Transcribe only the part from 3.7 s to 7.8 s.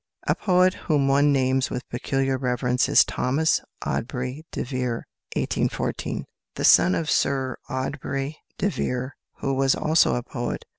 Aubrey de Vere (1814 )=, the son of Sir